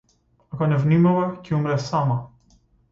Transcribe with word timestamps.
Ако 0.55 0.69
не 0.71 0.79
внимава 0.85 1.29
ќе 1.49 1.61
умре 1.61 1.79
сама. 1.91 2.21